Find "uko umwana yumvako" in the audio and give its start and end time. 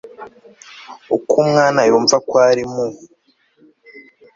1.15-2.33